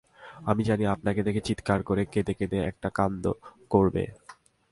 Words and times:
আমি 0.45 0.61
জানি 0.63 0.83
আপনাকে 0.85 1.21
দেখে 1.23 1.41
চিৎকার 1.41 1.79
করে 1.83 2.01
কেঁদেকেটে 2.05 2.57
একটা 2.63 2.89
কাণ্ড 2.89 3.23
করব। 3.71 3.95